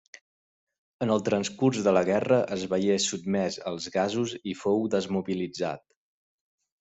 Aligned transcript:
En 1.05 1.11
el 1.15 1.19
transcurs 1.27 1.81
de 1.89 1.93
la 1.97 2.01
guerra 2.07 2.39
es 2.57 2.63
veié 2.73 2.95
sotmès 3.05 3.59
als 3.73 3.85
gasos 3.99 4.33
i 4.53 4.59
fou 4.65 4.83
desmobilitzat. 4.97 5.85